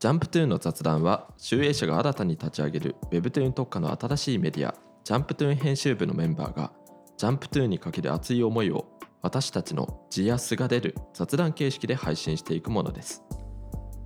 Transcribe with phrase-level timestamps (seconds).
[0.00, 6.72] ジャンプトゥーンの雑談は集英社が新たに立ち上げる Webtoon 特化の新しいメディアジャンプトゥーン編集部のメンバーが
[7.16, 8.86] ジャンプトゥーンにかける熱い思いを
[9.22, 13.22] 私たちの字や素が出る雑談形式で配信していくものです。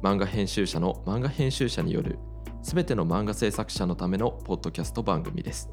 [0.02, 2.18] 漫画編集者の漫画編集者による
[2.62, 5.70] 全ての漫画制作者のためのポッドキャスト番組です。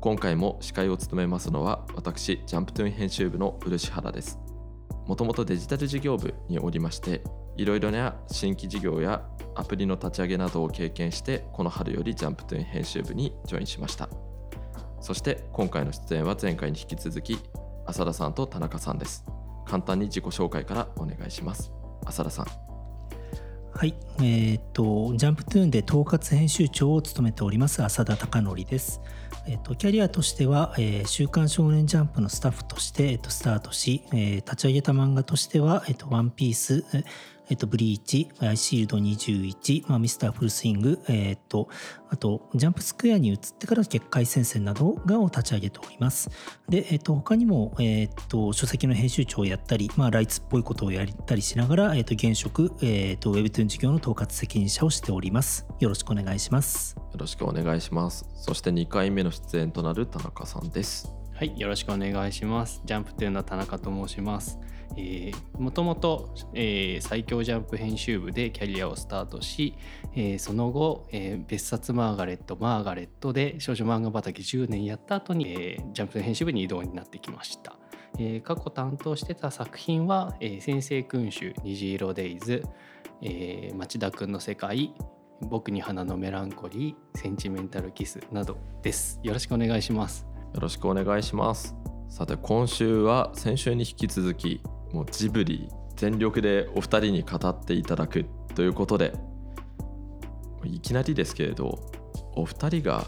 [0.00, 4.41] 今回も司会を務めますのは私ジャンプトゥーン編集部の漆原です。
[5.06, 7.22] もともとデジタル事業部におりまして
[7.56, 14.08] いろいろな新規事業やアプリの立ち上げなどを経験してこの春よりジャンプトゥーン編集部にジョインしました。
[15.00, 17.38] そして今回の出演は前回に引き続き
[17.86, 19.24] 浅田さんと田中さんです。
[19.66, 21.72] 簡単に自己紹介からお願いします。
[22.06, 22.71] 浅田さん。
[23.74, 29.00] はい、えーっとジャンプトゥーンで統括編集長を務めております浅田貴則です。
[29.48, 36.84] えっとキャリアとしては、えー週刊少年ジャンプのスタッフとして、えっとスタートし、えー立ち上げた漫画としては、えーっとワンピース、
[37.48, 41.68] えっとブリーチ、アイシールド21、まあ、ミスターフルスイング、えーっと
[42.08, 46.30] あとジャンプスクエアに移ってから結界戦線などがを立ち上げております。
[46.68, 55.66] で、えっと、他にも、えっと、書籍の編集長をやったり、まあ、ライツっぽいことをやったりしながら、えっと、現職、えっと、Webtoon 事業の統括責任者をしております。
[55.80, 56.96] よろしくお願いします。
[57.12, 62.82] よろしくお願いしますそして2回目の出演となる田中さんですはい、よろしくお願いします。
[62.84, 64.60] ジャンプトゥーンの田中と申します。
[65.58, 66.34] もともと、
[67.00, 69.74] 最強ジャンプ編集部でキャリアをスタートし、
[70.14, 77.76] えーその後、えー別冊マーガレット、マーガレットで少女漫画畑10年やった後に、えージャンプ編集部に移動になってきました。
[78.18, 82.62] え過去担当してた作品は、え先生君主、虹色デイズ、
[83.22, 84.94] え町田くんの世界、
[85.40, 89.18] 僕に花のメランコリー、センチメンタルキスなどです。
[89.22, 90.32] よろしくお願いします。
[90.54, 91.74] よろしくお願いします
[92.08, 94.60] さて今週は先週に引き続き
[94.92, 99.12] もうジブリ全力でお二人に語っていただくということで
[100.64, 101.78] いきなりですけれど
[102.34, 103.06] お二人が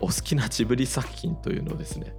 [0.00, 2.14] お好きなジブリ作品というのをですね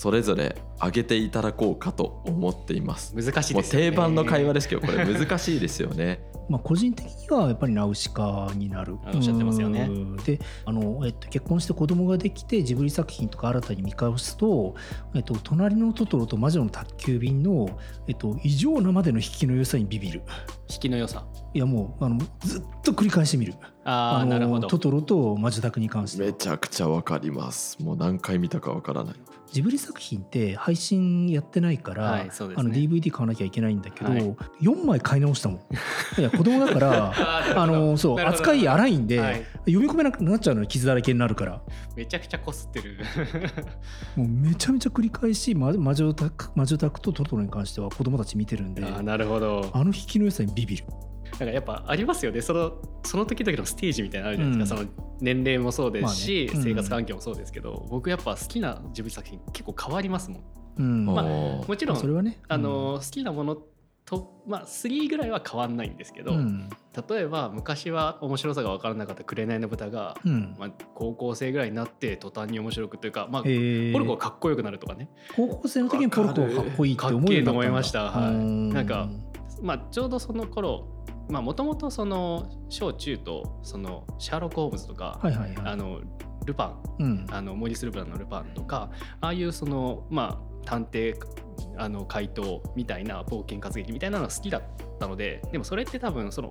[0.00, 3.90] それぞれ挙げていただこうかと思っています難しいもうですよね。
[3.90, 8.96] 定番の会話ですけどこれ難しいですよね まあ、個人的にはやっぱりナウシカになる。
[9.04, 14.74] あおっしゃってますよねうんであの、えっと、結婚して子供ができてジブリ作品とか新たに見返すと
[15.14, 17.68] 「えっと、隣のトトロ」と「魔女の宅急便の」
[18.08, 20.22] えっと、異常なまでの引きの良さにビビる。
[20.70, 21.26] 引きの良さ。
[21.52, 23.54] いやもうあのずっと繰り返してみる。
[23.84, 24.66] ああ、のなるほど。
[24.66, 29.14] トトロと魔女宅に関してはめちゃくちゃわかりますもう何回見たかわからない
[29.52, 32.30] ジブリ作品って配信やってないから、はいね。
[32.56, 34.36] あの DVD 買わなきゃいけないんだけど、はい。
[34.60, 35.58] 4枚買い直したもん。
[36.18, 37.12] いや子供だから
[37.60, 39.44] あのそう扱い荒いんで、はい。
[39.66, 41.60] 読み込めなくなっちゃうのよ傷だらけになるから。
[41.96, 42.98] めちゃくちゃこすってる。
[44.16, 49.70] もうめちゃめちゃ繰り返し魔魔女宅魔女宅とトトロに関しては子供たち見てるんでああ、なるほど。
[49.72, 50.84] あの引きの良さにビビる
[51.32, 52.40] なんかやっぱありますよね。
[52.40, 54.80] そのその時々のステージみたいなのあるじゃないですか。
[54.80, 54.86] うん。
[54.88, 56.58] その年齢もそうですし、まあね。
[56.58, 56.64] うん。
[56.70, 60.42] 生活環境もそうですけど、僕やっぱ好きなジブリ作品結構変わりますもん。
[60.78, 61.06] うん。
[61.06, 62.40] まあもちろんそれはね。
[62.48, 63.56] あの好きなもの
[64.04, 66.68] とまあ3ぐらいは変わんないんですけど、うん。
[67.08, 70.56] 例えば昔は面白さが分からなかった「紅の豚が」うん。
[70.58, 73.92] まあ、高校生ぐらいになって途端に面白くというか、まあ、えー。
[73.92, 77.24] ポルコがかっこよくなるとかね、高校生の時にポルコがかっこいいって思うようになったんだ。
[77.24, 78.04] かっけえと思いました。
[78.10, 78.34] はい。
[78.34, 78.70] うん。
[78.70, 79.08] なんか
[79.62, 80.86] まあ、ちょうどその頃
[81.30, 85.66] もともとその小中とそのシャーロック・ホームズとか、はいはいはい。
[85.66, 86.00] あの
[86.44, 87.26] ルパンうん。
[87.30, 91.14] あのモーリス・ルパンのルパンとかああいうそのまあ探偵
[91.76, 94.62] あの怪盗みたいな冒険活劇みたいなのが好きだっ
[94.98, 96.50] たのででもそれって多分その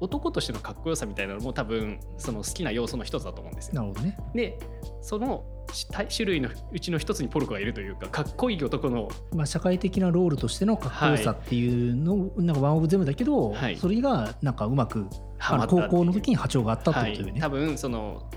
[0.00, 3.74] 男としてのかっこよさみたいなのも多分その好きな要素の一つだと思うんですよ。
[3.76, 4.18] なるほどね。
[4.34, 4.58] で
[5.00, 13.76] その種種類のうちの一つにポルコがいるというかかっこいい男のまあ、社会的なロールとしてのかっこよさっていうの、なんかワンオブゼムだけど、はい。
[13.76, 15.06] それがなんかうまく
[15.38, 17.32] あの高校の時に波長があったってことよね。
[17.32, 18.30] はい、多分その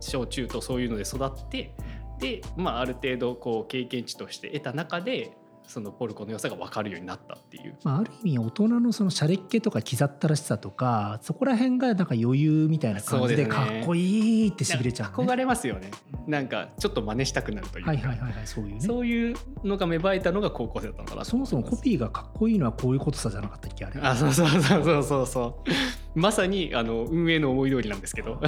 [0.00, 1.74] 小中とそういうので育って
[2.18, 7.76] で、まあ、ある程度こう経験値として得た中でそのポルコの良さが分かるようになったっていう。
[7.82, 15.90] まあ、ある意味大人のそのシャレっ気とか刻ったらしさとかそこら辺がなんか余裕みたいな感じでかっこいいってしびれちゃう、ね、憧れますよね。
[16.26, 18.80] なんかちょっと真似したくなるというか、はいはいはいはいそういうね。
[18.80, 24.00] そういうのが芽生えたのが高校生だったのかなとそもそもコピーがかっこいいのはこういうことさじゃなかったっけあれ。
[24.00, 25.70] あそうそうそうそうそうそう
[26.16, 28.40] まさにあの運営の思い通りなんですけど。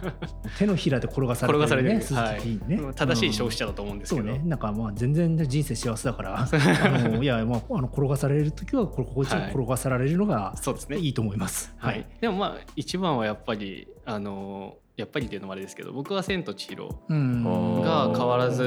[0.58, 4.40] 手のひらで転がされてるねね、はい、正しい消費者者だと思うんですけど、ね。
[4.44, 6.40] なんかまあ全然人生幸せだから。
[6.48, 10.98] あのいやまああの転がされる時はここっちに転がされるのがそうですね。
[10.98, 11.74] いいと思います。
[11.78, 18.62] はい、でもまあ一番はやっぱりあのやっぱりっていうのもあれですけど僕は「千と千尋が変わらず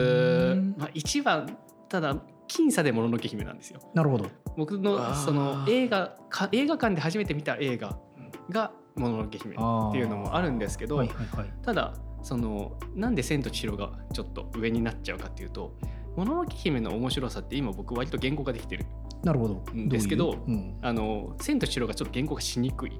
[0.58, 1.58] うん、まあ、一番
[1.90, 2.16] ただ
[2.48, 3.80] 僅差でもののけ姫なんですよ。
[3.94, 4.26] なるほど。
[4.58, 7.98] 僕のその映画か映画館で初めて見た映画
[8.50, 9.57] が「もののけ姫」っ
[9.92, 11.54] ていうのもあるんですけど、はいはいはい。
[11.62, 15.75] ただそのなんで「千と千尋」がちょっと上になっちゃうかっていうと
[16.16, 18.86] 「もののけ姫」の面白さって今僕割と言語化できてる
[19.24, 20.40] なるほどうんですけどういう？
[20.48, 20.78] うん。
[20.81, 23.00] あの「千と千尋」がちょっと言語化しにくい。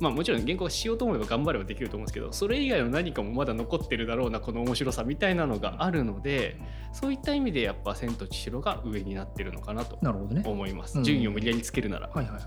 [0.00, 6.56] まあもちろん原稿がしようと思えば頑張ればできると思うんですけどそれ以外の何かもまだ残ってるだろうなこの面白さみたいなのがあるので
[6.92, 9.98] そういった意味でやっぱ「千と千尋」が上になってるのかなと。
[10.44, 12.44] 思います、うん順位を無理やりつけるなら、はいはいはい。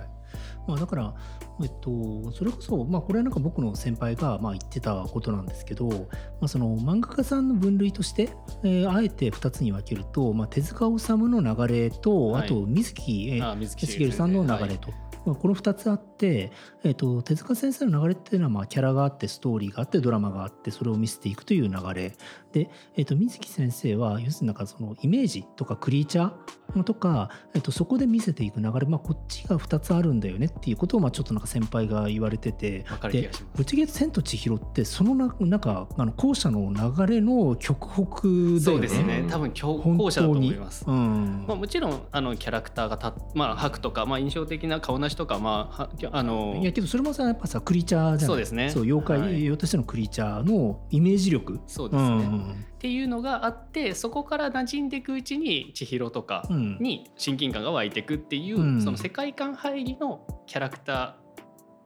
[0.68, 1.14] まあ、だから、
[1.62, 5.96] えっと、それこそ、まあ、これはなんか僕の先輩がまあ言ってたことなんですけど、ま
[6.44, 8.30] あ、その漫画家さんの分類として、
[8.64, 12.46] えーあえて2つに分けると、まあ、手塚治虫の流れと、はい。
[12.46, 14.92] あと水木、えーあ水木しげるさんの流れと。
[15.28, 16.52] まあこの2つあって、
[16.84, 22.14] えっと手塚先生の流れっていうのはまあキャラがあってストーリーがあってドラマがあってそれを見せていくという流れ。
[22.54, 32.86] で、えっと水木先生は要するになんかそのイメージとかクリーチャーとか、えっとそこで見せていく流れ、まあ、こっちが2つあるんだよねっていうことをまあちょっとなんか先輩が言われてて。
[33.12, 38.60] でぶっちゃけ「千と千尋」ってそのななんかあの後者の流れの極北だよね。
[38.60, 39.20] そうですね。
[39.20, 39.52] うん多分
[39.98, 40.86] 後者だと思います。
[40.88, 41.46] うん。
[41.48, 48.36] まあ、もちろんあのキャラクターがた、まあ、白とか、まあ、印象的な顔なしとか、まあ、はあのいやけどそれもさやっぱさクリーチャーじゃない？
[48.36, 48.70] そうですね。
[48.70, 49.36] そう妖怪、はい。
[49.36, 51.60] 妖としてのクリーチャーのイメージ力？
[51.68, 56.78] そうですね、っうんていうのがあってそこから馴染んでいくうちに千尋とかうん。
[56.80, 58.82] に親近感が湧いていくっていう、うん。
[58.82, 61.16] その世界観入りのキャラクターっ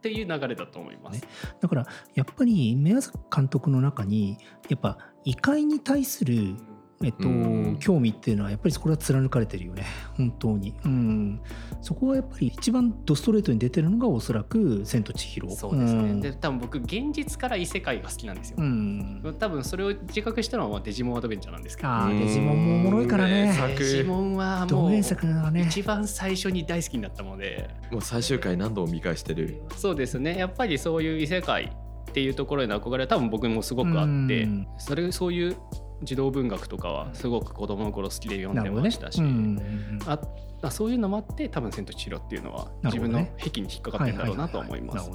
[0.01, 1.21] ていう流れだと思います。
[1.21, 1.27] ね。
[1.61, 4.37] だからやっぱり宮崎監督の中に
[4.67, 6.55] やっぱ異界に対する
[7.03, 7.77] えっとうん。
[7.79, 9.85] 興味っていうのはやっぱりこれは貫かれてるよね。
[10.17, 11.41] 本当に、うん、
[11.81, 16.21] そこはやっぱり一番ドストレートに出てるのがおそらく「千と千尋」そうですね、ん。
[16.21, 18.57] で多分僕現実から異世界が好きなんですよ。
[18.59, 21.89] うん、多分それを自覚したのはまあデジモンアドベンチャーなんですけど。
[21.89, 23.53] ああデジモンもおもろいからね。
[23.77, 27.69] デジモンは同もう一番最初に大好きになったので。
[27.91, 29.61] もう最終回何度も見返してる。
[29.75, 30.37] そうですね。
[30.37, 31.71] やっぱりそういう異世界
[32.09, 34.43] っていうところへの憧れは多分僕もすごくあって。
[34.43, 34.67] うん。
[34.77, 35.55] それそういう
[36.03, 40.19] 児童文学とかはすごく子供の頃好きで読んでましたし、うんうんうんあ
[40.63, 45.09] あそういうのもあって多分「千と千尋」っていうのは自分の癖に引っかかってるんだろうなと思います。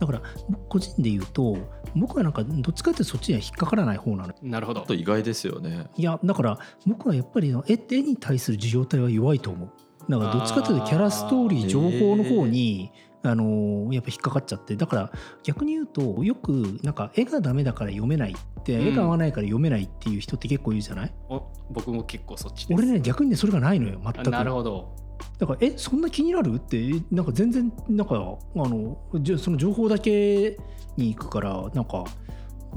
[0.00, 1.58] だから僕個人で言うと
[1.94, 4.34] 僕はなんかどっちかってそっちには引っかからない方なの。
[4.42, 4.80] なるほど。
[4.80, 5.88] ちょっと意外ですよね。
[5.96, 9.70] いやだから僕はやっぱり絵絵に対する受容体は弱いと思う。
[10.08, 12.90] だからどっちかというとキャラストーリー情報の方に
[13.28, 14.76] あのやっぱ引っかかっちゃって。
[14.76, 15.12] だから
[15.42, 18.86] 逆に言うとよくなんか絵がダメだから読めないって、うん。
[18.88, 21.14] 絵が合わないから読めないっていう人って結構いるじゃない？
[21.28, 24.00] お僕も結構そっち俺ね逆にねそれがないのよ。
[24.02, 24.20] 全く。
[24.28, 24.94] あなるほど。
[25.38, 26.54] だからえそんな気になる？
[26.56, 28.18] ってえなんか全然なんかあ
[28.54, 30.58] のじゃその情報だけ
[30.96, 32.14] に行くからなんかぜ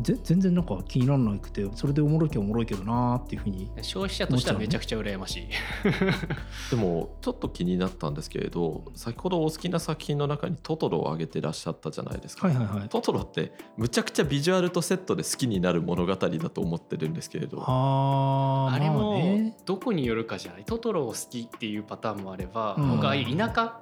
[0.02, 5.48] 全然なんか気にならなくてそれでおもろいけどおもろいけどなーっていうふうに消費者としてはめちゃくちゃ羨ましい。
[6.70, 12.90] でもちょっと気になったんですけれど先ほどお好きな作品の中にトトロを挙げてらっしゃったじゃないですか、はいはいはい。
[12.90, 17.64] トトロってむちゃくちゃビジュアルとセットで好きになる物語だと思ってるんですけれど。
[17.66, 20.64] あーまあれもねどこによるかじゃない。
[20.66, 22.90] トトロを好きっていうパターンもあれば、うん。
[22.96, 23.80] 僕ああいう田舎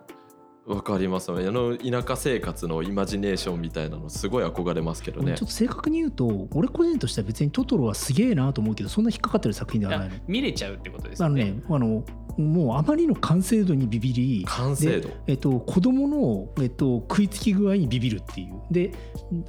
[0.68, 5.38] わかりますあの田舎生活のイマジネーションみたいなのすごい憧れますけどね。
[5.38, 11.54] ちょっと正確に言うと俺個人としては別にトトロはすげえなと思うけどそんな引っかかってる作品ではないの見れちゃうってことですよね。
[11.70, 12.04] あのね
[12.38, 15.10] あのもうあまりの完成度にビビり完成度？
[15.26, 18.62] えっと、子供の、えっと、食いつき具合にビビるっていう。
[18.70, 18.92] で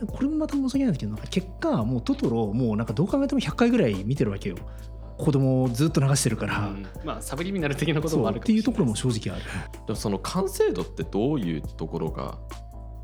[0.07, 4.57] これもまた申し訳ないんですけど結果もうトトロもうなんかどう考えても100回ぐらい見てるわけよ
[5.19, 6.87] 子供をずっと流してるから、うん。
[7.05, 9.45] まあサブリミナル的なこともあるっていうところも正直ある。
[9.87, 12.39] でもその完成度ってどういうところが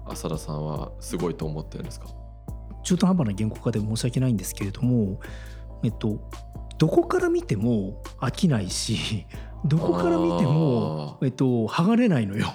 [0.07, 2.07] 浅田さんはすごいと思ってるんですか？
[2.83, 5.19] 中途半端な言語化で申し訳ないんですけれども
[5.83, 6.21] えっと
[6.79, 9.27] どこから見ても飽きないし
[9.65, 12.47] どこから見てもえっと剥がれないのよ。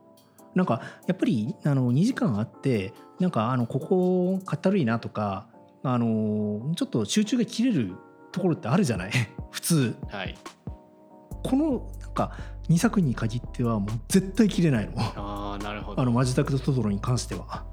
[0.54, 5.48] なんかやっぱりあの2時間あってなんかあのここかったるいなとか
[5.82, 7.94] あのちょっと集中が切れる
[8.32, 9.10] ところってあるじゃない？
[9.50, 9.96] 普通。
[10.10, 10.34] はい。
[11.44, 12.32] このなんか
[12.68, 14.92] 2作に限ってはもう絶対切れないの。
[14.96, 16.00] ああなるほど。
[16.00, 17.64] あのマジタクとトトロに関しては。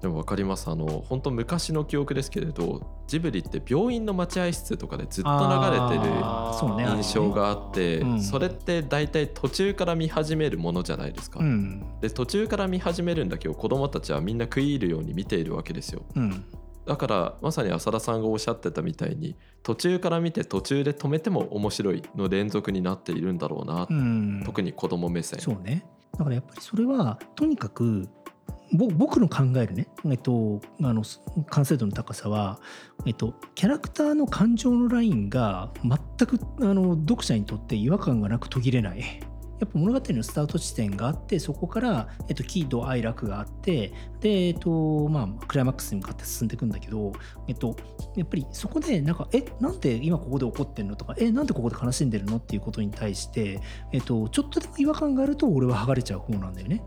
[0.00, 0.70] でも分かります。
[0.70, 6.58] あの本当昔の記憶ですけれどジブリって病院の待合室とかでずっと流れてるあー。
[6.58, 6.84] そうね。
[6.84, 8.22] 印象があって、うん。
[8.22, 11.84] それって大体途中から見始めるものじゃないですか、うん。
[12.00, 16.02] で途中から見始めるんだけど子供たちはみんな食い入るように見ているわけですよ。
[16.16, 16.44] うん
[16.88, 24.42] だからまさに浅田さんがおっしゃってたみたいに途中から見て途中で止めても面白いの連続になっているんだろうな、うん。
[24.46, 25.38] 特に子供目線。
[25.38, 25.84] そうね。
[26.12, 28.08] だからやっぱりそれはとにかく
[28.72, 31.02] ぼ僕の考えるね、えっと、あの
[31.50, 32.58] 完成度の高さは、
[33.04, 39.02] えっと、キャラクターの感情のラインが全くあの読者にとって違和感がなく途切れない。
[39.60, 47.12] やっぱ物語のスタート地点があってそこから、えっと、喜怒哀楽があってで、えっとまあ、クライマックスに向かって進んでいくんだけど、
[47.48, 47.76] えっと、
[48.16, 53.60] やっぱりそこでなんか「えなんで今ここで怒ってんの?」とか「えなんでここで悲しんでるの?」っていうことに対して、
[53.92, 56.82] えっと、ちょっとでも違和感があると俺は剥がれちゃう方なんだよね。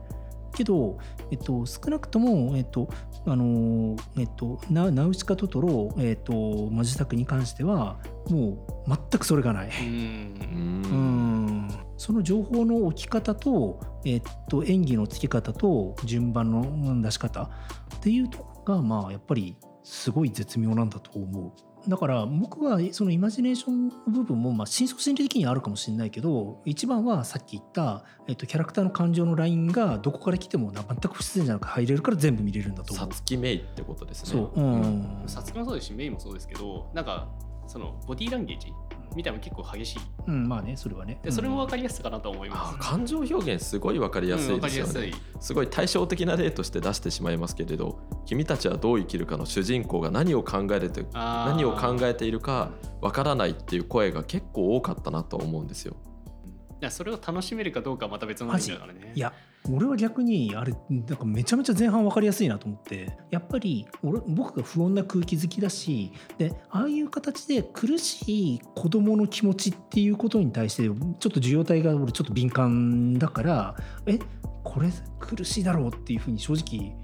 [0.54, 0.98] けど、
[1.32, 2.90] えっと、少なくとも、えっと、
[3.26, 8.00] あの、えっと、ナナウシカトトロ、えっと、マジタクに関しては、
[8.30, 9.70] もう全くそれがない。
[9.70, 11.11] うんうん
[12.02, 21.54] その情報の置き方と、えっと、演技のつけ方と順番の出し方っていうとこが、まあ、やっぱりすごい絶妙なんだと思
[21.86, 21.90] う。
[21.90, 33.14] だから僕はそのイマジネーションの部分もまあ深層心理的にあるかもしれないけど一番はさっき言った、えっと、キャラクターの感情のラインがどこから来ても全く不自然じゃなく入れるから全部見れるんだと思う。
[33.14, 34.30] さつきメイってことですね。
[34.32, 35.24] そう、うん。
[35.28, 37.30] さつきもそうですしメイもそうですけどなんか
[37.68, 38.74] そのボディーランゲージ
[39.16, 40.00] みたいなの結構激しい。
[40.28, 41.20] うん、まあね、それはね。
[41.24, 42.76] でそれもうん分かりやすさかなと思います。
[42.76, 45.02] あ、感情表現すごい分かりやすいですよね。
[45.08, 55.96] りやすごい対照的な例として出してしまいますけれど君たちはどう生きるかの主人公が何を考えて何を考えているかわからないっていう声が結構多かったなと思うんですよ。
[56.82, 59.12] いやそれを楽しめるかどうかはまた別の話だからね。
[59.16, 59.34] いや
[59.70, 73.76] 俺は逆にあれなんかめちゃめちゃ前半分かりやすいなと思ってやっぱり俺僕が不穏な空気好きだしでああいう形で苦しい子どもの気持ちっていうことに対してちょっと受容体が俺ちょっと敏感だから
[74.08, 74.20] え
[74.64, 74.90] これ
[75.20, 76.96] 苦しいだろうっていうふうに正直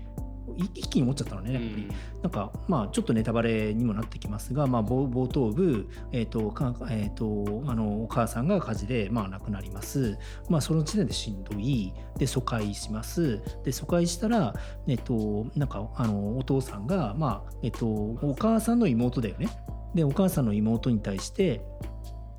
[0.57, 1.87] 一気に思っちゃったのねやっぱり。
[2.23, 10.17] なんかまあちょっとネタバレにもなってきますが、まあ、冒冒頭部、えーとかえー、とあのお母さんが火事で、まあ、亡くなります、
[10.49, 11.93] まあ、その時点でしんどい。
[12.17, 13.41] で疎開します。
[13.63, 14.53] で疎開したら、
[14.87, 19.49] えー、となんかあのお父さんが、まあえー、とお母さんの妹だよね。
[19.93, 21.61] でお母さんの妹に対して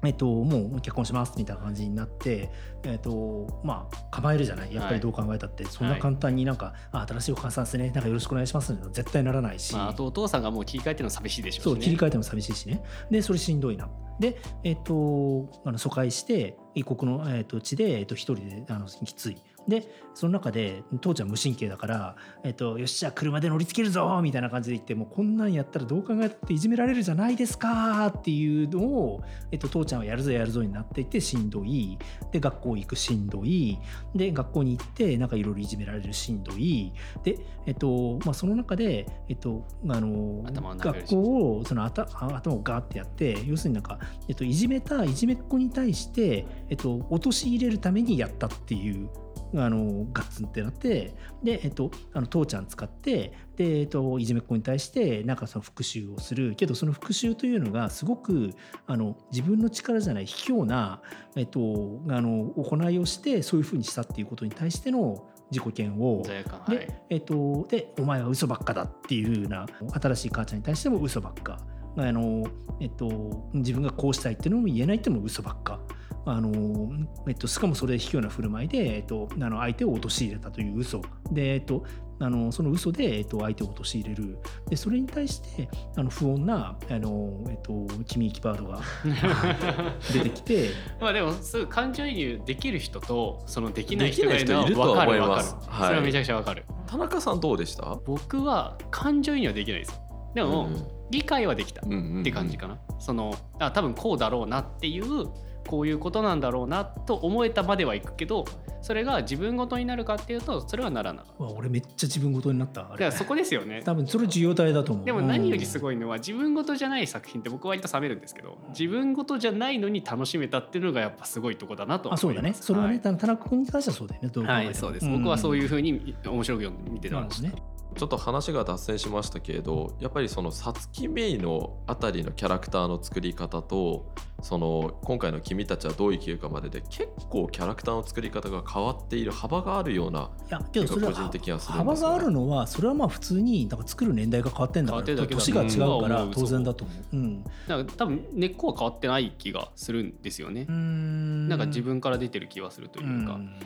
[0.05, 2.51] えっと、もう結婚しますみたいな感じになって、
[2.85, 4.75] えっと、まあ構えるじゃない？
[4.75, 7.91] やっぱりどう考えたって、そんな簡単になんか、あ新しいお母さんですね。
[7.91, 8.73] なんかよろしくお願いします。
[8.73, 12.83] って絶対ならないし、まあ、あとお父さんがもう切り替えてるの寂しいでしょそうしね切り替えても寂しいしね。
[13.11, 13.89] でそれしんどいな。
[14.21, 19.37] でえっ、とあの疎開して異国の、えっと地で、えっと一人であのきつい
[19.69, 29.23] でその中で父ちゃん無神経だから、えっとよしじゃあ車で乗りつけるぞみたいな感じで言ってもうこんなんやったらどう考えたっていじめられるじゃないですかっていうのを、
[29.53, 31.99] えっと父ちゃんはやるぞやるぞになっていってしんどい。
[32.33, 33.79] で学校行くしんどい。
[34.15, 36.93] で学校に行ってなんかいろいろいじめられるしんどい。
[37.23, 40.43] で、えっとまあ、その中で、えっと、あの
[40.79, 43.99] 学校をその頭頭をガーってやって要するになんか、
[44.29, 49.09] えっと、いじめたいじめっ子に対して、えっと、陥れるためにやったっていう。
[49.55, 56.55] あのガッツンってなってで、えっと、あの父ちゃん使ってで、えっと、いじめっ子に対してなんかその復讐をする。
[56.55, 58.51] けどその復讐というのがすごく
[58.87, 61.01] あの自分の力じゃない卑怯な、
[61.37, 66.25] えっと、あの行いをしてそういうふうにしたっていうことに対しての自己嫌悪。
[66.25, 66.87] 罪悪感はで,、い。
[67.11, 71.59] えっとでお前は嘘ばっかだっていうふうな新しい母ちゃんに対しても嘘ばっか。
[71.97, 72.45] あの、
[72.81, 75.81] えっと、自分がこうしたいっていうのも言えないっても嘘ばっか。
[76.31, 76.91] あの
[77.27, 81.01] えっと、しかもそれで卑怯な振る舞いで、えっと、あの相手を陥れたという嘘。
[81.33, 81.85] で、えっと、
[82.21, 84.39] あのその嘘で、えっと、相手を陥れる。
[84.69, 88.81] でそれに対してあの不穏なあの、えっと、君行きバードが
[90.13, 90.71] 出てきて。
[91.01, 95.57] まあでもすぐ感情移入できる人とそのできない人がいるのは分かる分かる、ます。
[95.67, 95.87] はい。
[95.87, 96.65] それはめちゃくちゃ分かる。
[96.87, 97.99] 田中さんどうでした？
[98.05, 99.93] 僕は感情移入はできないです。
[99.93, 100.03] よ
[100.35, 105.27] でも、うん理解はできたうんうんうんって感じかな、そのあ多分こうだろうなっていう
[105.69, 108.45] こういうことなんだろうなと思えたまではいくけど
[108.81, 112.83] それが自分ごとになるかっていうとそれはならなかっうわ俺めっちゃ自分ごとになった。
[112.83, 112.89] あれ。
[112.91, 113.83] ただからそこですよね。
[113.85, 115.05] 多分それ受容体だと思う。
[115.05, 122.55] でも何よりすい、ごいのは自分ごとじゃない作品って僕は割と冷めるんですけど自分ごとじゃないのに楽しめたっていうのがやっぱすごいとこだなとあそうだね。
[122.55, 123.01] それはね、はい。
[123.01, 124.29] 田中君に関してはそうだよね。
[124.29, 124.67] どう考えても。
[124.67, 127.55] はい、そうです、僕はそういううふうに面白く読んで見てた、んなるほどね
[127.97, 147.17] ちょっと話が脱線しましたけれどやっぱりそのさつきメイのあたりのキャラクターの作り方とその今回の「君たちはどう生きるか」までで結構キャラクターの作り方が変わっている幅があるようないやけどそれは個人的にはするんですよね幅があるのはそれはまあ普通になんか作る年代が変わってんだから年が違うからうん当然だと思う。
[147.17, 153.59] うんだから多分根っこは変わってない気がするんですよね、うんなんか自分から出てる気はするというか、ん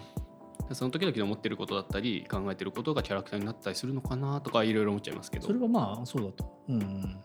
[0.71, 6.65] その時々の思ってることだったり考えてることがキャラクターになったりするのかなとかいろいろ思っちゃいますけどそれはまあそうだと。
[6.69, 7.21] うん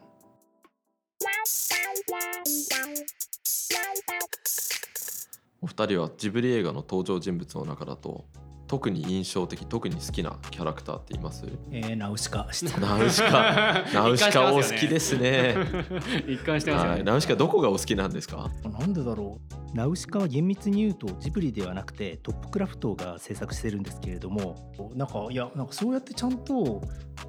[5.61, 8.25] お二人はジブリ映画の登場人物の中だと
[8.67, 11.45] 特に印象的特に好きなキャラクターっています？
[11.71, 12.47] えー、ナウシカ。
[12.51, 13.83] してナウシカ。
[13.93, 15.55] ナウシカお好きですね。
[16.27, 16.89] 一貫してますよね。
[16.95, 17.03] はい。
[17.03, 18.49] ナウシカどこがお好きなんですか？
[18.63, 19.39] なんでだろ
[19.73, 19.75] う。
[19.75, 24.55] ナウシカは厳密に言うとジブリではなくてトップクラフトが制作してるんですけれども
[24.95, 26.81] なんかいやなんかそうやってちゃんと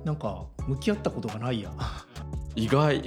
[0.04, 1.70] なんか向き合ったことがないや。
[2.56, 3.02] 意外。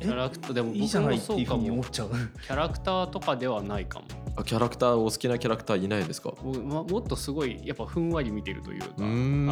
[0.00, 1.60] キャラクターでもいいじゃ僕もないっていうふそうかも。
[1.60, 2.10] うに思っちゃう。
[2.10, 6.32] キャラクターとかではないかもあキャラクターお好きなキャラクターいないですか？
[6.42, 8.86] もうまもっとすごいやっぱふんわり見てるというか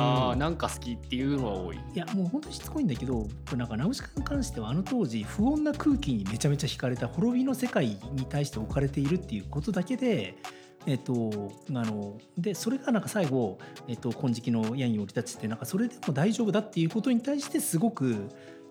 [0.01, 1.77] ああなんか好きっていうのは多い。
[1.77, 10.37] いやもう本当にしつこいんだけどなんかナウシカに関してはあの当時不穏な空気にめちゃめちゃ惹かれた滅びの世界に対して置かれているっていうことだけで
[10.85, 18.29] えっと、あのでそれがなんか最後、えっと、金色の矢に降り立ちってなんかそれでも大丈夫だっていうことに対してすごく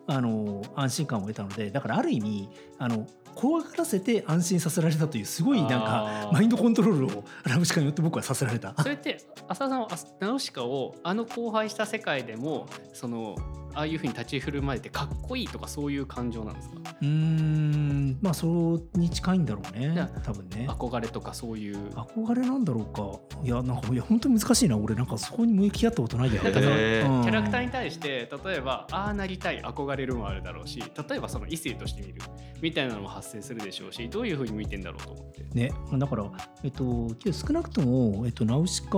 [0.08, 3.06] あの安心感を得たのでだからある意味あの
[3.36, 8.74] 怖がらせて安心させられたというすごいなんかマインドコントロールをナウシカによって僕はさせられた。
[8.82, 9.18] それって
[9.48, 13.36] 浅田さんはあナウシカをあの荒廃した世界でもその
[13.74, 16.76] ああいうふうに立ち振る舞えてかっこいいとかそういう感情なんですか？
[17.02, 18.18] うーん。
[18.22, 20.68] まあそれに近いんだろうね多分ね。
[20.70, 21.78] 憧れとかそういう。
[21.90, 23.38] 憧れなんだろうか。
[23.44, 24.96] いやなんかいや本当に難しいな俺。
[24.96, 27.18] なんかそこに向き合ったことないやなんかそのへー。
[27.18, 27.24] うん。
[27.24, 32.22] キャラクターに対して例えばああなりたい憧れるもあるだろうし例えばその異性として見る
[32.62, 35.72] みたいなのも発生するでしょうしどういうふうに見てんだろうと思ってね。
[35.98, 36.26] だから
[36.64, 38.92] えっと少なくとも、えっと、ナウシカっ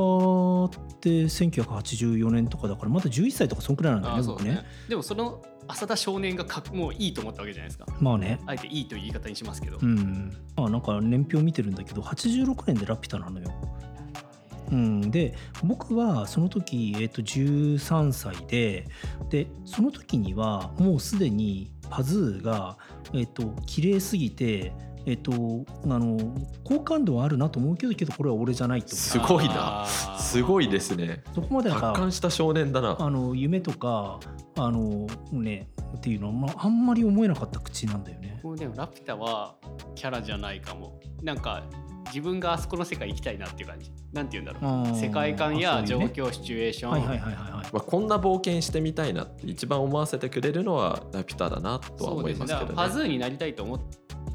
[1.00, 7.86] て1984年とかだからまだ11歳とかそんくらいなんだよあーそうですねでもその浅田少年がかっもういいと思ったわけじゃないですか。
[8.00, 8.39] まあね。
[8.46, 10.34] あえていいという言い方にしますけど、うん。
[10.55, 13.53] まあなんか年表見てるんだけど86年でラピュタなのよ。
[14.72, 18.88] うん、で僕はその時、えっと13歳で
[19.29, 22.77] でその時にはもうすでにパズーが、
[23.13, 24.74] えっと綺麗すぎて、
[25.05, 25.36] えっとあ
[25.88, 26.17] の
[26.63, 29.86] 好感度はあるなと思うけどけどこれは俺じゃないとすごいな。
[29.86, 31.24] すごいですね。
[31.33, 32.98] そこまでなんか達観した少年だな。
[33.00, 34.19] あの夢とか
[34.57, 38.39] あのねっていうのは、まあ、あんまり思えなかった口なんだよね。
[38.43, 39.55] もうでもラピュタは
[39.95, 41.00] キャラじゃないかも。
[41.22, 41.63] なんか
[42.07, 43.91] 自分があそこの世界行きたいなっていう感じ。
[44.12, 44.95] なんて言うんだろう。
[44.95, 46.13] 世界観や状あそういうね。
[46.13, 47.51] 況、シチュエーション、はいはいはいはいはい。
[47.51, 52.59] まあ、こんな冒険してみたいなって一番思わせてくれるのはラピュタだなとは思いますけどね。
[52.59, 52.75] そうですね。
[52.75, 53.79] だからパズーになりたいと思っ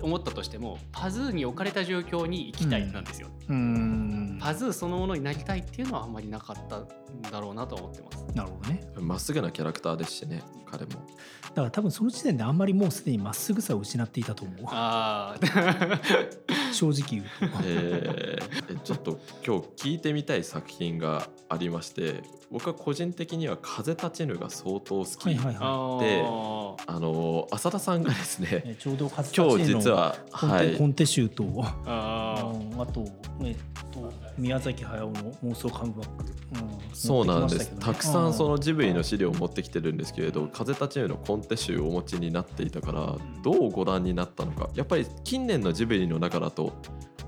[0.01, 4.39] 思ったとしてもパズーに置かれた状況に行きたいなんですよ、うーん。
[4.41, 6.89] パズーそのものになりたいっていうのはあんまりなかったん
[7.31, 8.87] だろうなと思ってますなるほどね。
[9.01, 14.57] まっすぐなキャラクターですしね彼もだから多分その時点であんまりもうすでにまっすぐさを失っていたと思う。
[14.67, 15.99] ああ
[16.73, 17.29] 正直言うと。
[17.65, 28.43] えーえちょっと今日聞いてみたい作品がありまして僕は個人的には「風立ちぬ」が相当好き、はいはいはでああの浅田さんがですい。
[28.45, 31.45] ねえちょうど初今日実はコンテ,、はいコンテ集と
[31.87, 33.05] あうんあと
[33.43, 33.57] えっ
[33.91, 36.25] と宮崎駿の妄想カムバック。
[36.63, 44.69] うんそうなんです、たねたくさんそのジブリの資料を持ってきてるんですけれど「風立ちぬ」のコンテ集をお持ちになっていたからどうご覧になったのか。
[44.75, 46.73] やっぱり近年のジブリの中だと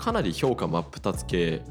[0.01, 1.61] かなり評価真っ二つ系。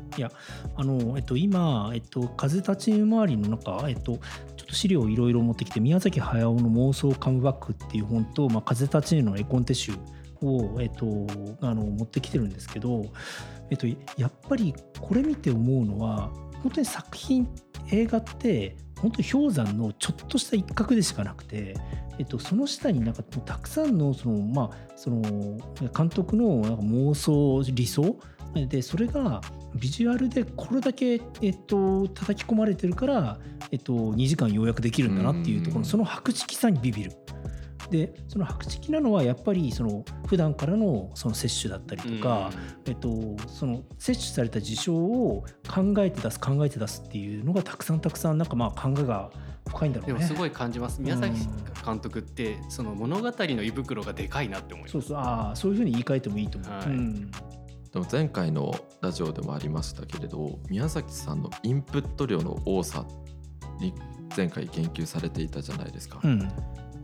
[0.77, 4.13] あの、えっと、今、えっと、風立ちぬ周りの中、えっと、
[4.57, 9.95] ちょっと資料をいろいろ持ってきて、宮崎駿の妄想カムバックっていう本と、まあ、風立ちぬの絵コンテ集
[10.43, 11.27] を、えっと、
[11.61, 13.05] あの持ってきてるんですけど、
[13.71, 16.31] えっと、やっぱりこれ見て思うのは、
[16.63, 17.49] 本当に作品、
[17.91, 21.75] 映画って、本当に氷山のちょっとした一角でしかなくて、
[22.19, 25.23] えっと、その下になんかたくさんのその、まあ、その
[25.97, 28.17] 監督のなんか妄想理想
[28.69, 29.41] でそれが
[29.75, 33.39] ビジュアルでこれだけ、えっと、叩き込まれてるから、
[33.71, 37.13] えっと、2時間要約できるんだなっていうところその白色さにビビる。
[37.91, 42.51] でその白色なのはやっぱりその普段からのその摂取だったりとか、
[42.87, 43.11] えっと、
[43.49, 49.31] その摂取された事象を考えて出す考えて出すっていうのがたくさんたくさんなんかまあ考えが
[49.69, 50.15] 深いんだろうね。
[50.15, 51.01] でもすごい感じます。
[51.01, 51.33] 宮崎
[51.85, 54.93] 監督ってその物語の胃袋がでかいなって思います。
[54.93, 55.17] そうそう。
[55.19, 56.71] ああそういうふうに言い換えてもいいと思う。
[56.71, 56.87] はい。
[56.87, 57.31] うん。
[57.93, 63.05] でも前回のラジオでもありましたけれど宮崎さんのインプット量の多さ
[63.81, 63.93] に
[64.37, 66.49] 前回言及されていたじゃないですか、うん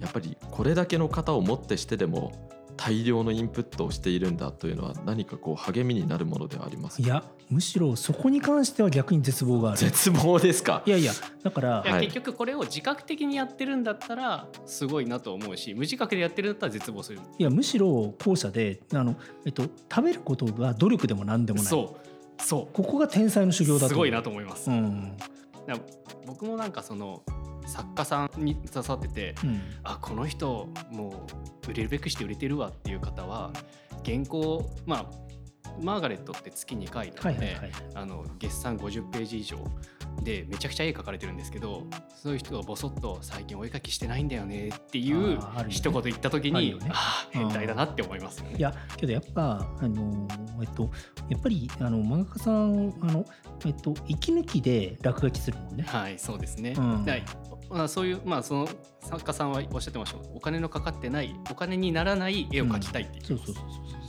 [0.00, 2.32] やっぱりこれだけの方をもってしてでも
[2.76, 9.78] 大量のインプットをしているんだというのは何かこう励みになるものではありますいやむしろそこに関しては逆に絶望がある。
[9.78, 10.82] 絶望ですか？
[10.84, 17.20] いやいやだから結局これを自覚的にやってるんだったらすごいなと思うし無自覚でやってるんだったら絶望する。
[17.38, 21.66] いやむしろ後者であの、えっと、食べることが努力でも何でもない。
[21.66, 21.96] そ
[22.38, 22.42] う。
[22.42, 23.88] そここが天才の修行だとう。
[23.90, 25.16] すごいなと思います、うん。
[26.26, 27.22] 僕もなんかその
[27.66, 29.60] 作家さんに刺さっててうん。
[29.82, 31.26] あこの人も
[31.66, 33.52] う売れるべくして売れてるわっていう方は
[34.04, 35.25] 原稿まあ
[35.82, 37.72] マーガレットって月2回なので、はいはいはい。
[37.94, 39.58] あの月産50ページ以上
[40.22, 46.90] でめちゃくちゃ絵描かれてるんですけどそういう人がボソッと「最近お絵描きしてないんだよね」っていう一言言った時に、あね。
[46.92, 48.56] ああ変態だなって思いますよね。
[48.56, 50.26] いやけどやっぱあの
[50.60, 50.90] えっと
[51.28, 53.24] やっぱりあの漫画家さんあの
[53.64, 55.84] えっと息抜きで落書きするもんね。
[55.86, 57.04] はいそうですね、うん。
[57.04, 57.14] だ
[57.68, 58.68] まあ、そういうまあその
[59.00, 60.18] 作家さんはおっしゃってました。
[60.34, 64.05] お金のかかってないお金にならない絵を描きたいっていう、そうそうそうそうそう。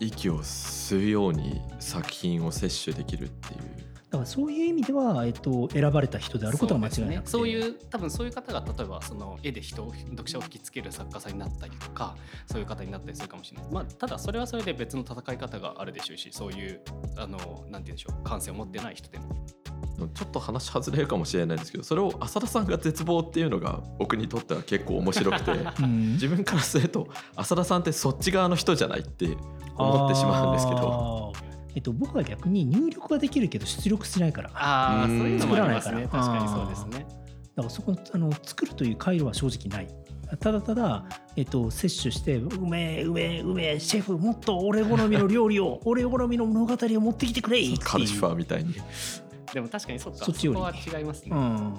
[0.00, 3.85] 息を吸うように作品を摂取できるっていう。
[4.10, 7.30] だからそういう意味ではえっと選ばれた人であることは間違いなくて。
[7.30, 7.56] そうね。
[7.56, 12.16] そういう多分そういう方が例えばその絵で人を読者を引きつける作家さんになったりとか
[12.46, 16.80] そういう方になったりするかもしれない、まあ、ただそれはそれで別の戦い方があるでしょうしそういう
[17.16, 19.24] あのなんて言うんでしょう感性を持ってない人でも。
[20.14, 26.12] ちょっと話外れるかもしれないですけどそれを浅田さんが絶望っていうのが僕にとっては結構面白くて うん。
[26.12, 29.36] 自分からすると浅田さんってそっち側の人じゃないって
[29.74, 31.32] 思ってしまうんですけど
[31.76, 34.48] えっと、僕は逆に入力はできるけど出力しないから。
[34.48, 35.92] だかああそううんいうのもありますね。
[35.92, 36.22] 作らないから。
[36.24, 37.06] 確かにそうですね。
[37.54, 39.94] らそこあの作るという回路は正直ない。
[40.40, 41.04] ただただ、
[41.36, 48.74] えっと、摂取してうめえうめえうめえシェフもっと俺好みの料理を 俺好みの物語を持ってきてくれカルシファーみたいに。
[49.52, 50.24] でも確かにそうか。
[50.24, 50.58] そっちより。
[50.58, 51.74] こは違いますね、うん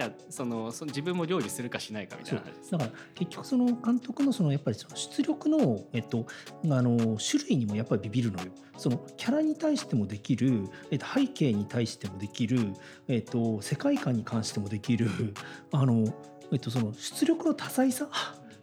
[0.00, 6.26] だからそのその自分も料理するかしないかみたいな話ですだから結局その監督のそのやっぱりその出力の,、えっと、
[6.64, 8.50] あの種類にもやっぱりビビるのよ。
[8.76, 12.72] そのキャラに対してもできる、えっと、背景に対してもできる、
[13.08, 15.10] えっと、世界観に関してもできる
[15.70, 16.06] あの、
[16.50, 18.08] えっと、その出力の多彩さ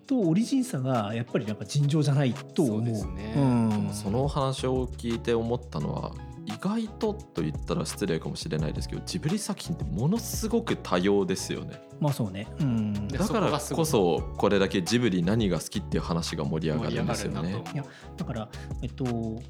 [0.08, 2.78] とオリジンさがやっぱりなんか尋常じゃないと思う。
[2.78, 6.14] そうですねうんそのお話を聞いて思ったのは
[6.48, 11.82] 意外とと言ったら失礼かもしれないですけどジブリ作品ってものすごく多様ですよね。
[12.00, 12.48] まあそうね。
[12.60, 13.08] うん。
[13.08, 17.64] でだからそこそこれだけジブリ何が好きっていう話が盛り上がるんですよね。
[17.74, 17.84] いや
[18.16, 18.50] だから、
[18.82, 19.06] えっと、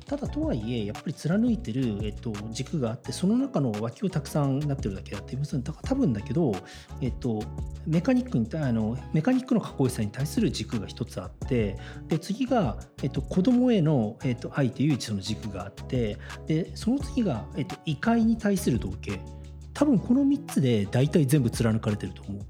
[0.06, 6.54] ただとはいえやっぱり貫いてる、えっと、軸があってその中の脇をたくさんなってるだけだってだから多分だけど、
[7.02, 7.42] えっと、
[7.86, 19.20] メカニックに対あのメカニックのかっこよさに対する軸が一つあってで次が、えっと、子供への、えっと、愛というその軸があってでその次が、えっと、異界に対する同型
[19.78, 22.42] 多分この3つで大体全部貫かれてると思う。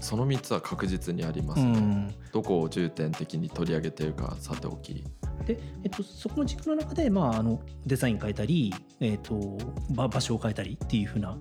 [0.00, 5.02] その3つは確実にありますね、うんどこを重点的に取り上げてるかさておき
[5.46, 9.56] で、えっと、そこの軸の中で、まあ、あのデザイン変えたり、えっと、
[9.92, 11.38] 場場所を変えたりっていうふうな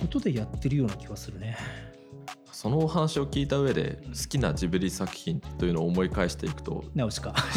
[0.00, 1.56] ことでやってるような気がするね。
[2.50, 7.34] そのお話を聞いた上で好きなジブリ作品というのを思い返していくと直しか。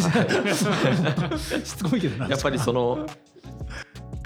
[1.39, 2.27] しつこいけどな。
[2.27, 3.07] やっぱりその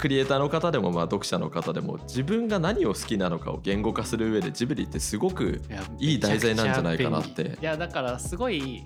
[0.00, 8.84] クリエイターの方でもまあ読者の方でも自分が何を好きなのかを言語化する上でジブリってすごくいやいい題材なんじゃないかなっていやだからすごい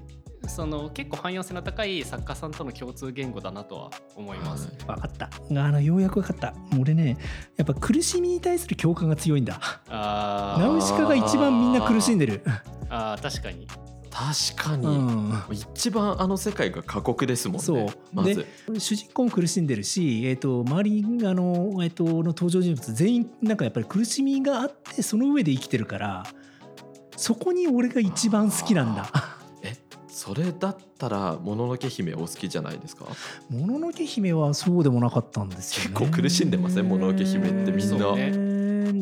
[0.48, 5.26] その結構汎用性の高い作家さんとの共通言語だなとは思います、はい分かった。
[5.26, 6.54] あのようやく分かった。
[6.78, 7.16] 俺ね、
[7.56, 9.58] やっぱ苦しみに対する共感が強いんだ。
[9.88, 12.42] あナウシカが一番みんな苦しんでる。
[12.44, 13.66] ーあー確かに
[14.16, 15.42] 確かに、うん。
[15.50, 17.62] 一番あの世界が過酷ですもんね。
[17.64, 17.86] そう。
[18.12, 18.46] まず。
[18.72, 26.24] で主人公も苦しんでるし、えー、と周りあの、えー、との登場人物全員なんかやっぱり苦しみがあってその上で生きてるから
[27.16, 29.10] そこに俺が一番好きなんだ。
[29.62, 29.74] え
[30.06, 33.06] それだったら「もののけ姫」お好きじゃないですか？
[33.50, 35.96] もののけ姫はそうでもなかったんですよね。
[35.98, 36.88] 結構苦しんでません？
[36.88, 38.14] もののけ姫ってみんな。
[38.14, 38.53] ね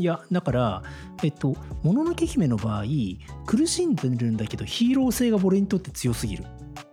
[0.02, 0.82] いやだから
[1.22, 2.82] えっともののけ姫の場合
[3.46, 6.44] 苦しんでるんだけどヒーロー性が俺にとって強すぎる。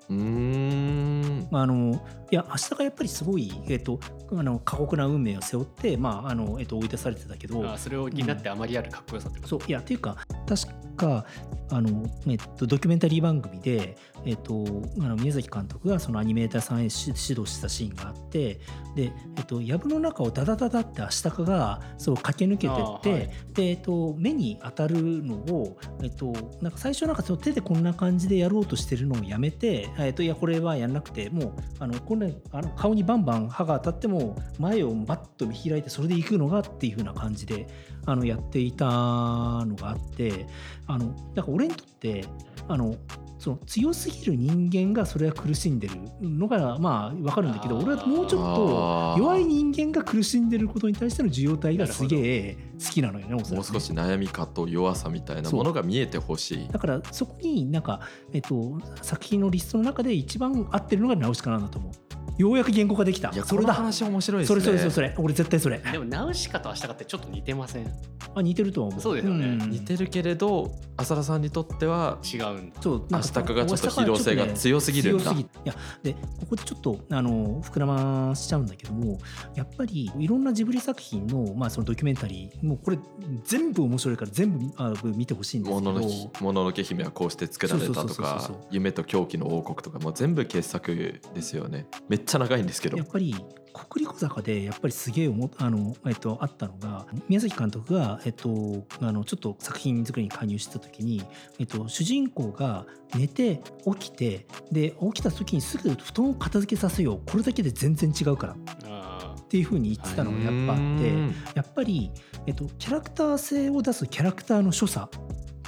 [0.09, 1.47] うーん。
[1.51, 1.99] あの
[2.31, 3.99] いや明日がやっぱりすごい、えっと、
[4.31, 7.77] あの過酷な運命を背負って、まああのえっと、追い出されてたけど。
[7.77, 10.17] それを担ってあまりあるかっこよさってこと、そういやっていうか
[10.55, 11.25] 確か
[11.71, 14.65] あの、えっと、ドキュメンタリー番組で、えっと、
[14.99, 18.59] あの宮崎監督がそのアニメーターさんへし指導したシーンがあって
[18.95, 23.29] で、えっと、藪の中をダダダダってアシタカがそう駆け抜けてって、はい。
[23.53, 37.67] で、えっと、目に当たるのを、えっと、なんか最初なんかその手でこんな感じでやろうとしてるのをやめて、えっと、いやこれはやんなくてもうあのこれあの顔にバンバン歯が当たっても前をバッと見開いてそれで行くのがっていう風な感じで
[38.11, 40.47] あのやっていたのがあって
[40.87, 42.25] あのだから俺にとって
[42.67, 42.95] あの
[43.37, 56.67] その強すぎる人間がそれは苦しんでるのがまあ分かるんだけど俺はもうちょっと弱い人間が苦しんでることに対しての受容体がすげえ好きなのよねもう少し悩み葛藤弱さみたいなものが見えてほしい。
[56.67, 58.01] だからそこになんか、
[58.33, 62.08] えっと、作品のリストの中で一番合ってるのがナウシカなんだと思う。
[62.37, 63.33] ようやく言語化できた。
[63.33, 63.73] それだ。
[63.73, 64.61] 話面白いですね。
[64.61, 65.15] それそれそれそれ。
[65.17, 65.79] 俺絶対それ。
[65.79, 67.91] でもナウシカとアシタカってちょっと似てません？
[68.35, 69.01] あ似てるとは思う。
[69.01, 69.55] そうですよね。
[69.55, 69.69] ん。
[69.69, 72.81] 似てるけれど浅田さんにとっては違うんだ。
[72.81, 75.23] そうアシタカがちょっとヒーロー性が強すぎるんだ。
[75.23, 76.19] 強すぎいやでこ
[76.51, 79.19] こでちょっとあの膨らましちゃうんだけども
[79.55, 82.99] やっぱりいろんなジブリ作品の,、まあそのドキュメンタリーもうこれ
[83.43, 85.91] 全部面白いから全部あ見てほしいんですけど。
[85.91, 91.87] もののけもののけ姫はこうして作られたとか夢と狂気の王国とかもう全部傑作ですよね。
[92.07, 92.97] めっちゃ長いんですけど。
[92.97, 93.35] やっぱり
[93.71, 101.23] 国立小坂でやっぱりすげえ思っあの、えっと、あったのが宮崎監督が、えっと、あのちょっと作品作りに加入した時に、
[101.59, 103.61] えっと、主人公が寝て
[103.99, 107.21] 起きてで起きた時にすぐ布団を片付けさせよう。
[107.29, 108.53] これだけで全然違うから。
[108.53, 108.55] っ
[108.85, 110.83] あていうふうに言ってたのがやっぱあって。
[110.83, 112.11] うんやっぱり、
[112.47, 115.09] えっと、キャラクター性を出すキャラクターの所作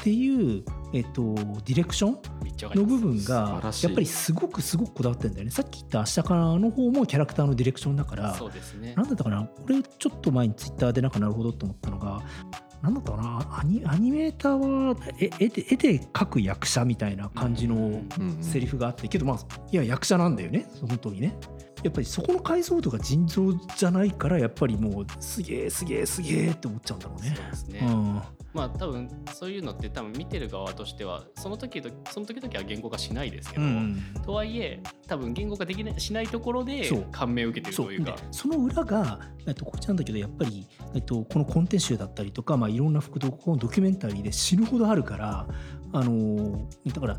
[0.02, 2.18] っていう、えっと、ディレクション
[2.76, 5.52] の部分がやっぱりすごくすごくこだわってるんだよね。
[5.52, 8.96] さっき言った「明日から」の方もキャラクターのディレクションだからそうですね。
[8.96, 9.48] なんだったかな？
[9.64, 12.24] 俺ちょっと前にツイッターでなんかなるほどと思ったのが
[12.82, 13.60] なんだったかな？
[13.60, 18.02] アニアニメーターは絵絵で絵で描く役者みたいな感じの
[18.42, 19.38] セリフがあってけどまあ
[19.72, 20.66] いや役者なんだよね。
[20.88, 21.38] 本当にね
[21.84, 27.34] やっぱりそこの解像度が尋常じゃないからやっぱりもうすげえすげえすげえって思っちゃうんだろうね。
[27.36, 28.22] そうですね、うん。
[28.54, 38.16] まあ多分そういうのって多分見てる側としてはその時とその時々は言語化しないですけど、うんとはいえ多分言語化できないしないところで感銘を受けてるそうでというか。
[38.32, 45.48] その裏が、えっと、こっちなんだけどやっぱり、えっと、このコンテ集だったりとか、まあ、いろんな副読本ドキュメンタリーで死ぬほどあるから
[45.94, 47.18] あのだから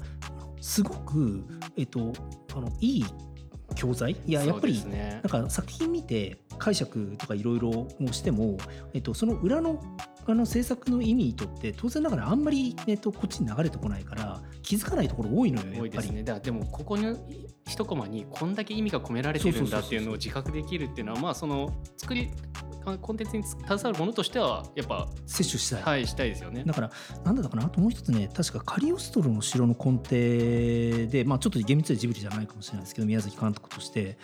[0.61, 1.45] すごく、
[1.77, 2.13] えっと、
[2.55, 3.05] あのいい
[3.83, 4.17] 教材？
[4.27, 8.57] いややっぱりなんか作品見て解釈とかいろいろしても、
[8.95, 9.83] えっと、その裏の
[10.25, 15.81] あの制作の意味にとって当然ながらあんまり、えっと、こっちに流れてこないから気づかないところ多いのよやっぱり。
[15.83, 16.23] 多いですね。
[16.23, 17.17] だでもここに
[17.67, 22.31] 一コマにこんだけ意味が込められてるんだっていうのを自覚できるっていうのはまあその作り
[23.01, 26.65] コンテンツに携わるものとしてはやっぱ摂取したい、はいしたいですよね。
[26.67, 26.91] だから
[27.25, 27.67] なんだったかな？
[27.67, 34.19] あともう一つね確かカリオストロの城の根底でまあちょっと厳密にはジブリじゃないかもしれないですけど宮崎監督として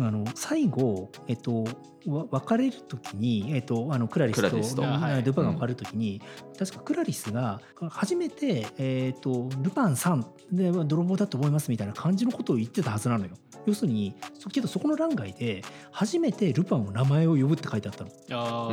[0.00, 1.64] あの最後、えっと、
[2.06, 6.22] わ別れる時に、えっと、あのクラリスとリスとあはいルパンが別れる時に、
[6.58, 13.32] 確かクラリスが初めて、えっと、ルパンさんで泥棒だと思いますみたいな感じのことを言ってたはずなのよ。
[13.66, 18.10] 要するにそけどそこの欄外で初めてルパンの名前を呼ぶって書いてあったの。
[18.30, 18.68] あ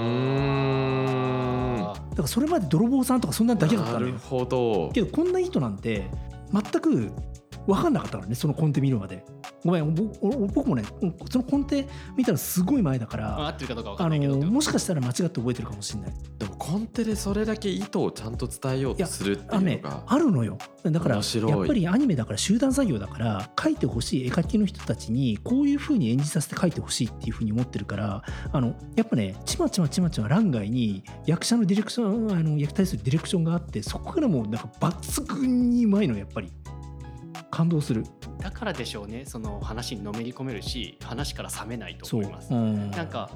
[2.12, 4.20] だからそれまで泥棒さんとかそんなんだけだったのよなる。
[4.20, 6.10] ほどけどこんな意図なんて
[6.54, 7.12] 全く
[7.68, 9.24] 分かんなかったからねそのコンテ見るまで。
[9.64, 10.84] ごめん僕もね
[11.32, 16.14] そのコンテ見たらすごい前だかまあ合らってるかどうかわかあんないけどのもしかしたら間違って覚えてるかもしれない。
[16.38, 20.60] でもコンテでそれだけ意図をちゃんと伝えようとするってあのねいうのがあるのよ。
[20.84, 36.52] だからやっぱりアニメだから集団作業だから描いてほしい絵描きの人たちにこういう風に演じさせて描いてほしいっていう風に思ってるからあのやっぱねちまちまちまちま欄外に役者のディレクションあの役対するディレクションがあってそこからもうなんか抜群にうまいのやっぱり
[37.52, 38.04] 感動する。
[38.40, 39.26] だからでしょうね。
[39.26, 42.54] その話にのめり込めるし話から冷めないと思います。
[42.54, 42.58] う。
[42.58, 42.92] ん。
[42.92, 43.30] なんか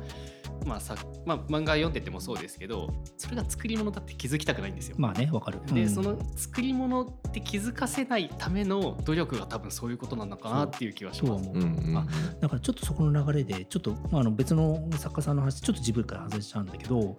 [0.65, 4.95] まあさまあ、漫画読んでてもそうですけどそれが作り物だって気づきたくないんですよ。
[4.99, 5.61] まあねわかる。
[5.67, 5.89] で、うん。
[5.89, 11.45] その作り物って気づかせないための努力が多分そういうことなのかなっていう気はします。
[11.45, 11.53] そう
[11.95, 12.05] あ
[12.41, 17.15] だからちょっとそこの流れでちょっと、まあ、あの別の作家さんの話ちょっと自分から外れちゃうんだけど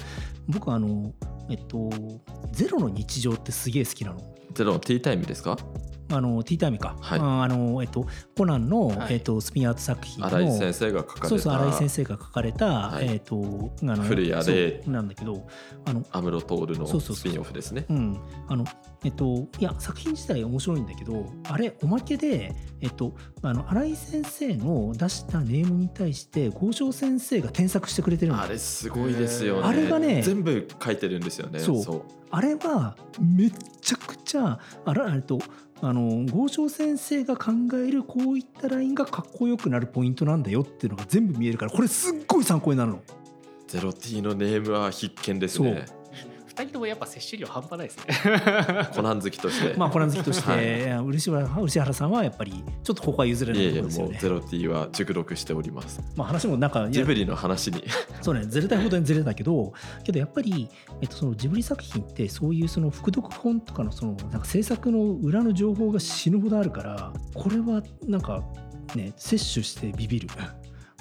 [0.49, 1.12] 僕あの
[1.49, 1.88] えっと
[2.53, 4.21] 「ゼロの日常」ってすげえ好きなの。
[4.53, 5.57] ゼロのティータイムですか？
[6.11, 7.20] あのティータイムか、はい。
[7.20, 9.14] ああのえっと、コナンの、はい。
[9.14, 13.07] えっと、スピンアート作品の新井先生が書かれたそうそう新井先生が書かれた、はい。
[13.09, 15.46] えっとあの古谷霊そうなんだけど
[15.87, 17.16] あの安室徹のそうそうそう。
[17.16, 17.87] スピンオフですね。
[17.88, 18.64] うん、あの
[19.05, 29.68] えっといや作品自体面白いんだけどあれおまけでえっとあの新井先生の出したネームに対して郷長先生が添削してくれてるのあれすごいですよね。
[29.68, 31.61] あれがね全部書いてるんですよね。
[31.61, 32.03] そう。
[32.33, 35.40] あれはめっちゃくちゃあらえっと
[35.83, 43.01] あの郷長先生が考えるこういったラインがかっこよくなるポイントなんだよっていうのが全部見えるからこれすっごい参考になるの。
[43.66, 45.87] ゼロ T のネームは必見ですね
[46.61, 48.14] 二人ともやっぱ摂取量半端ないですね。
[48.94, 50.61] コナン好きとしてまあコナン好きとして、はい
[51.07, 54.37] 漆原漆原さんはやっぱりちょっとここは譲れないいやいやところですよね。
[54.37, 57.85] もうゼロ T は熟読しておりますまあ話もなんかいやジブリの話に
[58.20, 59.73] そうね、ずれたいほどにずれたけど、
[60.05, 60.68] けどやっぱり、
[61.01, 68.42] えっと、そのジブリ作品ってそういうその副読本とかのそのなんか制作の裏の情報が死ぬほどあるから、これはなんか
[68.94, 70.29] ね、摂取してビビる。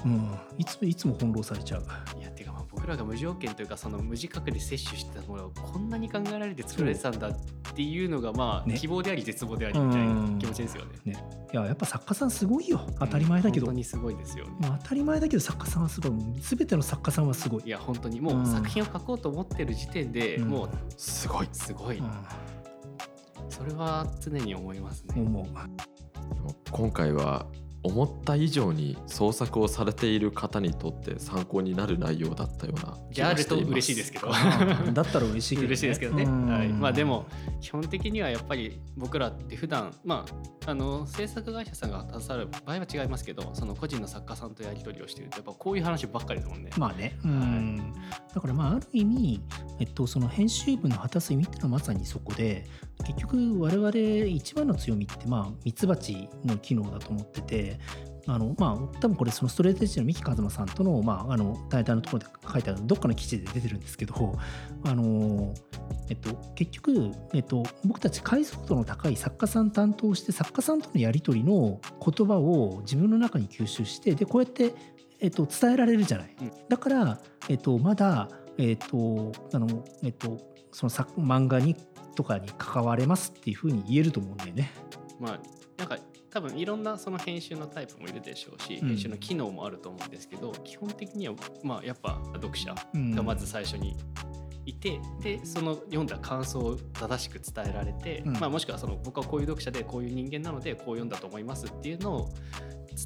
[0.05, 1.83] うん、いつもいつも翻弄されちゃう。
[2.19, 2.48] いやてかまあ
[2.79, 7.35] 僕らが無条件というかその無自覚で摂取してたものをこんなに考えられて作られてたんだっ
[7.75, 8.77] ていうのがまあ、ね。
[8.77, 11.13] 希望であり絶望でありみたいな気持ちですよね。
[11.51, 12.87] いややっぱ作家さんすごいよ。
[12.97, 14.51] 当たり前だけど、本当にすごいですよね。
[14.61, 17.63] まあ当たり前だけど作家さんはすごい全ての作家さんはすごい。
[17.65, 20.47] いや本当にもう作品を書こうと思ってる時点で、うん。
[20.47, 21.49] もうすごい。
[21.51, 22.03] すごい、う
[23.49, 25.15] それは常に思いますね。
[26.71, 27.45] 今回は
[27.81, 33.71] 思った以上に創作をされている方にとって参考になる内容だったような気がしています。
[33.71, 34.27] 嬉しいですけど。
[34.27, 36.47] うんだったら嬉しいけど、ね、嬉しいですけどね、うん。
[36.47, 36.67] はい。
[36.69, 37.25] まあ、でも
[37.61, 40.25] 基本的にはやっぱり僕らって普段ま
[40.65, 46.71] ああの制作会社さんが携わる場合は違いますけどその個人の作家さんとやり取りをしているとやっぱこういう話ばっかりですもんね。
[46.77, 47.93] まあね、うん。
[48.33, 49.41] だからまあある意味、
[49.79, 52.65] えっと、その編集部の果たす意味っていうのはまさにそこで
[53.05, 53.89] 結局我々
[54.27, 57.79] 一番の強みってまあミツバチの機能だと思ってて
[58.27, 64.37] あのまあ多分これそのストレートエッジの三木一馬さんとのまああのタイトルのところで書いてあるどっかの記事で出てるんですけど
[64.83, 65.53] あの
[66.09, 74.73] えっと結局、えっと、僕たち解像度の高い作家さん担当して作家さんとのやり取りの言葉を自分の中に吸収してでこうやって
[75.21, 76.51] えっと、伝えられるじゃない、うん。
[76.69, 80.37] だから、えっと、まだ、えっとあのえっと、
[80.71, 81.75] その作漫画に
[82.15, 84.71] とかに関われますっていうふうに言えると思うんだよね。
[85.19, 85.39] まあ
[85.77, 85.97] なんか
[86.29, 88.89] 多分いろんなその編集のタイプもいるでしょうし、うん。
[88.89, 93.15] 編集の機能もあると思うんですけど基本的にはまあやっぱ読者うん。
[93.15, 93.95] がまず最初に
[94.65, 98.33] いて、でその読んだ感想を正しく伝えられて、うん。
[98.33, 102.29] まあ、もしくはその僕はこういう読者でこういう人間なのでこう読んだと思いますっていうのを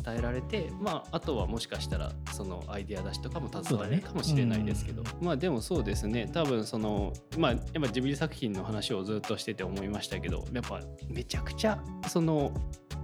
[0.01, 6.29] 伝えられて、まあ、あとはもしかしたらそのアイデア出しとかも携われるかもしれないですけど、そうだまあでもそうですね。
[6.33, 12.53] 多分そのまあやっぱジブリ作品の話をずっとしてて思いましたけどやっぱめちゃくちゃその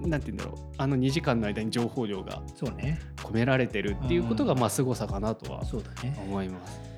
[0.01, 0.73] なんて言うんだろう。
[0.77, 2.99] あの2時間の間に情報量がそうね。
[3.17, 6.17] 込められてるっていうことがまあ凄さかなとはそうだね。
[6.23, 6.89] 思います。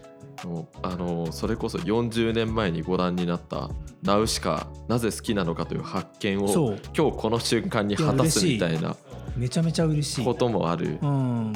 [0.81, 3.69] あのそれこそ40年前にご覧になった
[4.01, 8.95] 「ナウシカなぜ好きなのか」という発見を今日この瞬間に果たすみたいな
[9.35, 10.25] めちゃめちゃ嬉しい。
[10.25, 11.53] こともあるうん、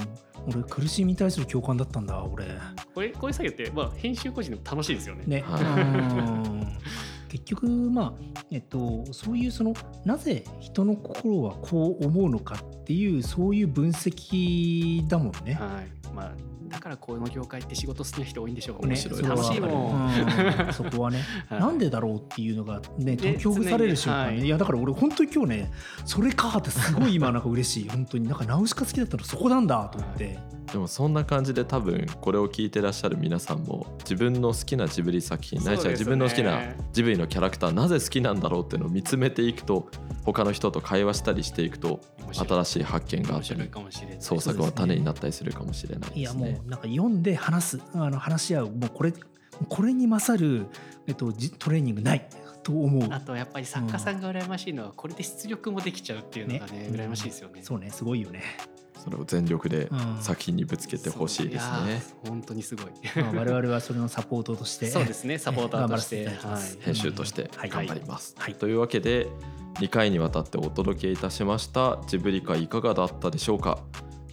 [0.47, 2.45] 俺苦しみに対する共感だったんだ俺。
[2.93, 5.23] これこういう作業って、まあ、編集個人でも楽しいですよね。
[5.25, 5.65] ね、はいう
[6.51, 6.77] ん
[7.27, 8.13] 結局まあ
[8.49, 9.73] えっとそういうその
[10.05, 15.55] なぜ人の心はこう思うのかっていうそういう分析だもんね。
[15.55, 16.31] はいまあ、
[16.75, 19.21] だからこの業界って仕事好きな人多いんでしょう面白い。
[19.21, 20.13] ね楽しいもん。
[20.67, 20.73] うん。
[20.75, 21.59] そこはね、はい。
[21.61, 24.45] なんでだろうっていうのがねで解きほぐされる瞬間ね、い。
[24.45, 25.71] い、やだから俺本当に今日ね
[26.03, 27.89] それかってすごい今なんか嬉しい。
[27.89, 28.27] 本当に。
[28.27, 30.38] なんかナウシカ好きだったらそこなんだと思って、
[30.71, 39.89] でもそんな感じで多分これを聞いてらっしゃる皆さんも自分の好きなジブリ作品ないしはそうですね自分の好きなジブリのキャラクターなぜ好きなんだろうっていうのを見つめていくと
[40.23, 42.01] 他の人と会話したりしていくと
[42.34, 43.69] 新しい発見があ面ったり。
[44.19, 46.62] 創作は種になったりするかもしれないいやもですね。
[46.65, 49.13] うなんか読んで話すあの話し合うもうこれ
[49.69, 50.67] これに勝る、
[51.08, 52.28] えっと、じトレーニングない
[52.63, 53.13] と思う。
[53.13, 57.62] あとやっぱり作家さんが羨ましいのはこれで出力もできちゃうっていうのがね羨ましいですよね。
[57.62, 58.41] そうねすごいよね。
[59.05, 61.77] それを全力でうん作品にぶつけてほしいですね。
[61.77, 62.85] そうやー本当にすごい。
[63.23, 66.25] まあ、我々はそれのサポートとしてそうですねサポーターとして。
[66.25, 68.35] 頑張らせていただきますはい編集としてはい頑張ります。
[68.37, 69.27] はいというわけで
[69.75, 73.79] 2回にわたってお届けいたしましたジブリ会いかがだったでしょうか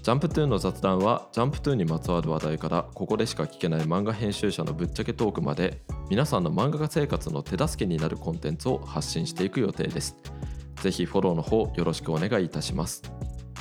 [0.02, 10.16] ジャンプトゥーンの雑談はジャンプトゥーンにまつわる話題からここでしか聞けない漫画編集者のぶっちゃけトークまで皆さんの漫画家生活の手助けになるコンテンツを発信していく予定です。
[10.82, 13.02] ぜひフォローの方よろしくお願いいたします。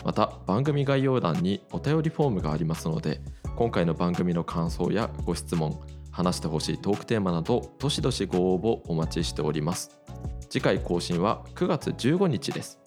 [0.04, 3.22] また番組概要欄にお便りフォームがありますので
[3.56, 5.80] 今回の番組の感想やご質問
[6.12, 10.02] 話してほしいトークテーマなどどしどしご応募お待ちしております。
[10.50, 12.80] 次回更新は9月15日です。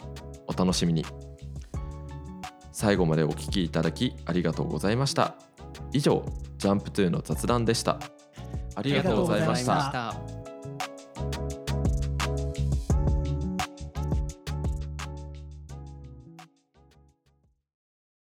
[0.47, 1.05] お楽しみに。
[2.73, 5.37] 最後までお聞きいただきありがとうございました。
[5.93, 6.25] 以上
[6.59, 7.99] ジャンプ2の雑談でした。
[8.75, 10.15] ありがとうございました。